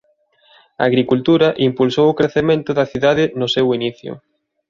A 0.81 0.83
agricultura 0.89 1.47
impulsou 1.67 2.05
o 2.09 2.17
crecemento 2.19 2.71
da 2.77 2.89
cidade 2.91 3.23
no 3.39 3.47
seu 3.55 3.67
inicio. 3.77 4.11